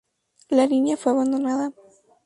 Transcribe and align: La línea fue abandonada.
La 0.49 0.65
línea 0.65 0.97
fue 0.97 1.11
abandonada. 1.11 1.73